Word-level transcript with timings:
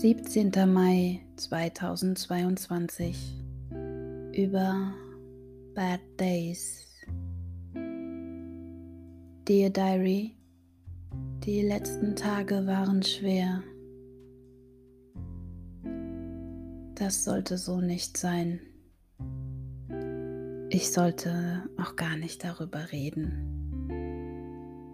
Siebzehnter 0.00 0.64
Mai 0.64 1.26
2022 1.34 3.16
über 4.32 4.94
Bad 5.74 5.98
Days. 6.20 6.86
Dear 9.48 9.70
Diary, 9.70 10.36
die 11.42 11.62
letzten 11.62 12.14
Tage 12.14 12.64
waren 12.64 13.02
schwer. 13.02 13.64
Das 16.94 17.24
sollte 17.24 17.58
so 17.58 17.80
nicht 17.80 18.16
sein. 18.16 18.60
Ich 20.70 20.92
sollte 20.92 21.68
auch 21.76 21.96
gar 21.96 22.16
nicht 22.16 22.44
darüber 22.44 22.92
reden. 22.92 23.88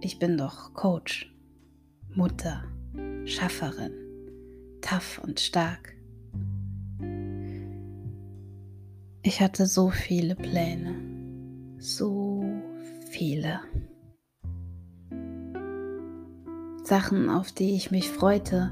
Ich 0.00 0.18
bin 0.18 0.36
doch 0.36 0.74
Coach, 0.74 1.32
Mutter, 2.16 2.64
Schafferin, 3.26 4.07
tough 4.80 5.20
und 5.22 5.40
stark. 5.40 5.94
Ich 9.22 9.40
hatte 9.40 9.66
so 9.66 9.90
viele 9.90 10.34
Pläne, 10.34 10.94
so 11.78 12.44
viele. 13.10 13.60
Sachen, 16.84 17.28
auf 17.28 17.52
die 17.52 17.74
ich 17.74 17.90
mich 17.90 18.08
freute, 18.08 18.70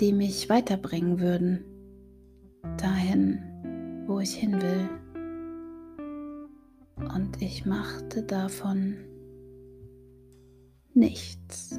die 0.00 0.12
mich 0.12 0.48
weiterbringen 0.48 1.20
würden, 1.20 1.64
dahin, 2.78 3.38
wo 4.06 4.18
ich 4.18 4.34
hin 4.34 4.60
will. 4.60 4.88
Und 7.14 7.40
ich 7.40 7.64
machte 7.64 8.24
davon 8.24 8.96
nichts. 10.92 11.78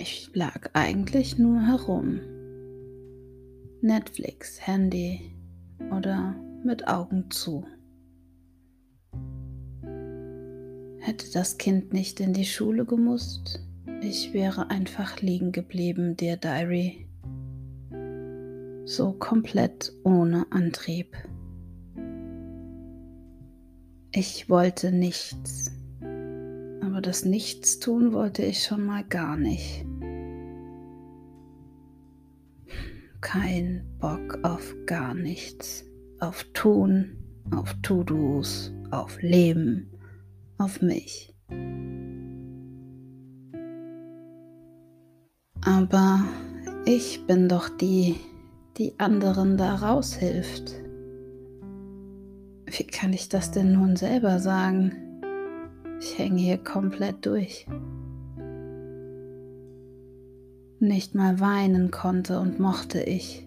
Ich 0.00 0.30
lag 0.32 0.70
eigentlich 0.74 1.38
nur 1.38 1.60
herum. 1.60 2.20
Netflix, 3.80 4.64
Handy 4.64 5.34
oder 5.90 6.36
mit 6.64 6.86
Augen 6.86 7.28
zu. 7.32 7.66
Hätte 11.00 11.26
das 11.32 11.58
Kind 11.58 11.92
nicht 11.92 12.20
in 12.20 12.32
die 12.32 12.44
Schule 12.44 12.84
gemusst, 12.84 13.60
ich 14.00 14.32
wäre 14.32 14.70
einfach 14.70 15.20
liegen 15.20 15.50
geblieben, 15.50 16.16
der 16.16 16.36
Diary. 16.36 17.08
So 18.84 19.12
komplett 19.14 19.92
ohne 20.04 20.46
Antrieb. 20.50 21.16
Ich 24.12 24.48
wollte 24.48 24.92
nichts, 24.92 25.72
aber 26.00 27.00
das 27.00 27.24
Nichtstun 27.24 28.12
wollte 28.12 28.44
ich 28.44 28.62
schon 28.62 28.86
mal 28.86 29.02
gar 29.02 29.36
nicht. 29.36 29.87
Kein 33.20 33.84
Bock 33.98 34.38
auf 34.42 34.74
gar 34.86 35.14
nichts, 35.14 35.84
auf 36.20 36.44
Tun, 36.54 37.16
auf 37.50 37.74
To-Dos, 37.82 38.72
auf 38.90 39.20
Leben 39.22 39.90
auf 40.58 40.82
mich. 40.82 41.34
Aber 45.64 46.24
ich 46.84 47.26
bin 47.26 47.48
doch 47.48 47.68
die, 47.68 48.16
die 48.76 48.98
anderen 48.98 49.56
da 49.56 49.76
raushilft. 49.76 50.74
Wie 52.66 52.84
kann 52.84 53.12
ich 53.12 53.28
das 53.28 53.50
denn 53.50 53.72
nun 53.72 53.96
selber 53.96 54.40
sagen? 54.40 54.92
Ich 56.00 56.18
hänge 56.18 56.40
hier 56.40 56.58
komplett 56.58 57.24
durch. 57.24 57.66
Nicht 60.80 61.14
mal 61.14 61.40
weinen 61.40 61.90
konnte 61.90 62.38
und 62.38 62.60
mochte 62.60 63.02
ich, 63.02 63.46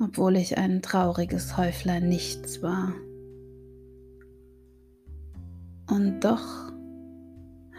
obwohl 0.00 0.36
ich 0.36 0.56
ein 0.56 0.80
trauriges 0.80 1.58
Häuflein 1.58 2.08
nichts 2.08 2.62
war. 2.62 2.94
Und 5.90 6.20
doch 6.20 6.72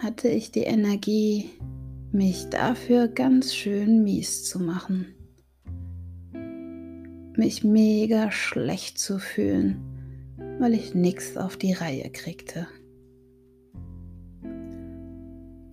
hatte 0.01 0.27
ich 0.27 0.51
die 0.51 0.63
Energie, 0.63 1.49
mich 2.11 2.49
dafür 2.49 3.07
ganz 3.07 3.55
schön 3.55 4.03
mies 4.03 4.45
zu 4.45 4.59
machen. 4.59 5.07
Mich 7.35 7.63
mega 7.63 8.31
schlecht 8.31 8.99
zu 8.99 9.17
fühlen, 9.17 9.77
weil 10.59 10.75
ich 10.75 10.93
nichts 10.93 11.37
auf 11.37 11.57
die 11.57 11.73
Reihe 11.73 12.11
kriegte. 12.11 12.67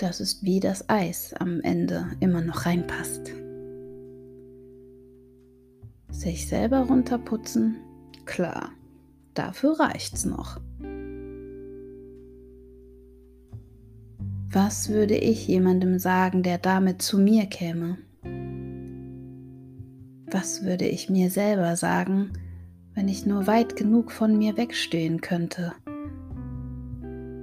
Das 0.01 0.19
ist 0.19 0.43
wie 0.43 0.61
das 0.61 0.89
Eis 0.89 1.35
am 1.35 1.61
Ende 1.61 2.07
immer 2.21 2.41
noch 2.41 2.65
reinpasst. 2.65 3.33
Sich 6.11 6.49
selber 6.49 6.87
runterputzen, 6.87 7.77
klar, 8.25 8.71
dafür 9.35 9.79
reicht's 9.79 10.25
noch. 10.25 10.59
Was 14.51 14.89
würde 14.89 15.19
ich 15.19 15.47
jemandem 15.47 15.99
sagen, 15.99 16.43
der 16.43 16.57
damit 16.57 17.03
zu 17.03 17.19
mir 17.19 17.45
käme? 17.45 17.99
Was 20.31 20.65
würde 20.65 20.87
ich 20.87 21.11
mir 21.11 21.29
selber 21.29 21.77
sagen, 21.77 22.33
wenn 22.95 23.07
ich 23.07 23.27
nur 23.27 23.47
weit 23.47 23.77
genug 23.77 24.13
von 24.13 24.39
mir 24.39 24.57
wegstehen 24.57 25.21
könnte? 25.21 25.75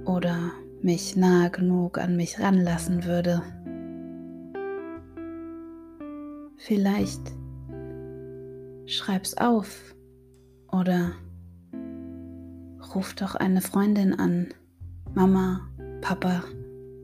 Oder 0.04 0.50
mich 0.82 1.16
nahe 1.16 1.50
genug 1.50 1.98
an 1.98 2.16
mich 2.16 2.38
ranlassen 2.40 3.04
würde? 3.04 3.42
Vielleicht 6.56 7.32
schreib's 8.86 9.36
auf 9.36 9.94
oder 10.72 11.12
ruf 12.94 13.14
doch 13.14 13.34
eine 13.34 13.60
Freundin 13.60 14.14
an, 14.14 14.48
Mama, 15.14 15.68
Papa, 16.00 16.42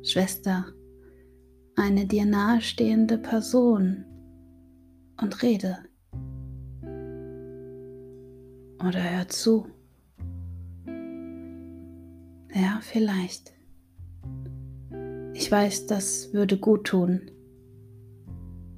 Schwester, 0.03 0.67
eine 1.77 2.07
dir 2.07 2.27
nahestehende 2.27 3.19
Person 3.19 4.05
und 5.21 5.43
rede. 5.43 5.79
Oder 8.81 9.03
hör 9.03 9.29
zu. 9.29 9.67
Ja, 12.55 12.79
vielleicht. 12.83 13.53
Ich 15.35 15.51
weiß, 15.51 15.87
das 15.87 16.33
würde 16.33 16.57
gut 16.57 16.87
tun. 16.87 17.23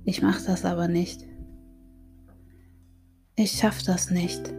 Ich 0.04 0.22
mache 0.22 0.42
das 0.46 0.64
aber 0.64 0.88
nicht. 0.88 1.22
Ich 3.36 3.52
schaffe 3.52 3.84
das 3.84 4.10
nicht. 4.10 4.54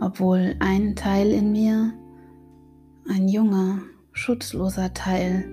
Obwohl 0.00 0.54
ein 0.60 0.94
Teil 0.94 1.32
in 1.32 1.50
mir, 1.50 1.92
ein 3.08 3.28
junger, 3.28 3.82
schutzloser 4.12 4.94
Teil 4.94 5.44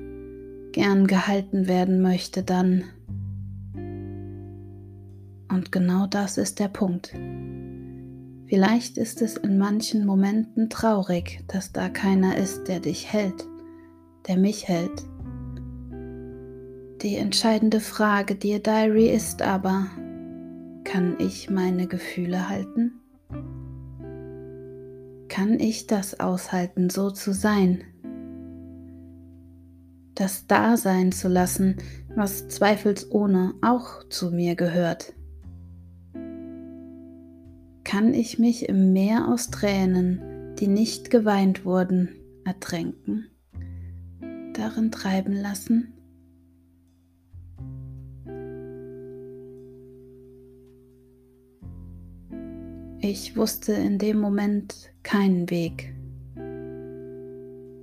gern 0.73 1.07
gehalten 1.07 1.67
werden 1.67 2.01
möchte, 2.01 2.43
dann. 2.43 2.83
Und 5.49 5.71
genau 5.71 6.05
das 6.05 6.37
ist 6.37 6.59
der 6.59 6.67
Punkt. 6.67 7.15
Vielleicht 8.45 8.99
ist 8.99 9.23
es 9.23 9.37
in 9.37 9.57
manchen 9.57 10.05
Momenten 10.05 10.69
traurig, 10.69 11.43
dass 11.47 11.71
da 11.73 11.89
keiner 11.89 12.37
ist, 12.37 12.67
der 12.67 12.79
dich 12.79 13.11
hält, 13.11 13.47
der 14.27 14.37
mich 14.37 14.67
hält. 14.67 15.05
Die 17.01 17.15
entscheidende 17.15 17.79
Frage, 17.79 18.35
dir 18.35 18.59
Diary, 18.59 19.09
ist 19.09 19.41
aber, 19.41 19.87
kann 20.83 21.15
ich 21.19 21.49
meine 21.49 21.87
Gefühle 21.87 22.49
halten? 22.49 22.93
Kann 25.27 25.59
ich 25.59 25.87
das 25.87 26.19
aushalten, 26.19 26.89
so 26.89 27.11
zu 27.11 27.33
sein, 27.33 27.83
das 30.15 30.47
da 30.47 30.77
sein 30.77 31.11
zu 31.11 31.27
lassen, 31.27 31.77
was 32.15 32.47
zweifelsohne 32.47 33.53
auch 33.61 34.03
zu 34.09 34.31
mir 34.31 34.55
gehört. 34.55 35.13
kann 37.87 38.13
ich 38.13 38.37
mich 38.37 38.67
im 38.67 38.91
Meer 38.91 39.29
aus 39.29 39.49
Tränen, 39.49 40.19
die 40.59 40.67
nicht 40.67 41.09
geweint 41.09 41.63
wurden, 41.63 42.09
ertränken, 42.43 43.29
darin 44.57 44.91
treiben 44.91 45.33
lassen? 45.33 45.93
Ich 52.99 53.37
wusste 53.37 53.73
in 53.73 53.99
dem 53.99 54.19
Moment 54.19 54.91
keinen 55.03 55.49
Weg. 55.49 55.93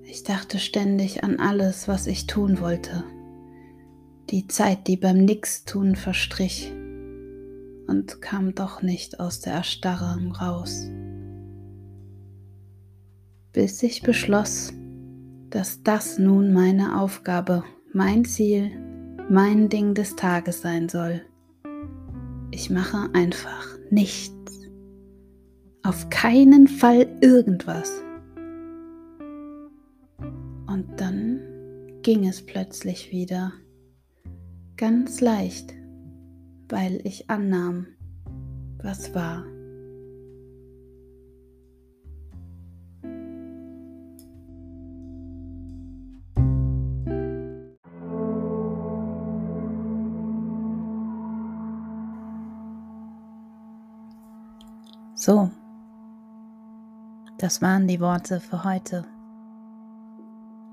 Ich 0.02 0.24
dachte 0.24 0.58
ständig 0.58 1.24
an 1.24 1.38
alles, 1.38 1.88
was 1.88 2.06
ich 2.06 2.26
tun 2.26 2.60
wollte. 2.60 3.04
Die 4.30 4.46
Zeit, 4.48 4.86
die 4.86 4.96
beim 4.96 5.24
Nichtstun 5.24 5.96
verstrich 5.96 6.72
und 7.86 8.20
kam 8.20 8.54
doch 8.54 8.82
nicht 8.82 9.20
aus 9.20 9.40
der 9.40 9.54
Erstarrung 9.54 10.32
raus. 10.32 10.88
Bis 13.52 13.82
ich 13.82 14.02
beschloss, 14.02 14.72
dass 15.54 15.84
das 15.84 16.18
nun 16.18 16.52
meine 16.52 17.00
Aufgabe, 17.00 17.62
mein 17.92 18.24
Ziel, 18.24 18.72
mein 19.30 19.68
Ding 19.68 19.94
des 19.94 20.16
Tages 20.16 20.62
sein 20.62 20.88
soll. 20.88 21.22
Ich 22.50 22.70
mache 22.70 23.08
einfach 23.12 23.64
nichts. 23.88 24.32
Auf 25.84 26.10
keinen 26.10 26.66
Fall 26.66 27.06
irgendwas. 27.20 28.02
Und 30.66 30.86
dann 30.96 31.38
ging 32.02 32.26
es 32.26 32.44
plötzlich 32.44 33.12
wieder. 33.12 33.52
Ganz 34.76 35.20
leicht, 35.20 35.72
weil 36.68 37.00
ich 37.04 37.30
annahm, 37.30 37.86
was 38.82 39.14
war. 39.14 39.44
So, 55.24 55.48
das 57.38 57.62
waren 57.62 57.88
die 57.88 57.98
Worte 57.98 58.40
für 58.40 58.62
heute. 58.62 59.06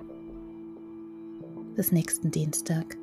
Bis 1.75 1.93
nächsten 1.93 2.31
Dienstag. 2.31 3.00